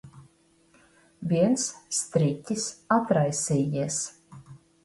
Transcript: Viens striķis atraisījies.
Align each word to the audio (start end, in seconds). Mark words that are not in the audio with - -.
Viens 1.33 1.67
striķis 1.99 2.67
atraisījies. 2.99 4.01